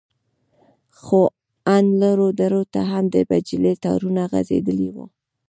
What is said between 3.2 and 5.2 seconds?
بجلي تارونه غځېدلي وو.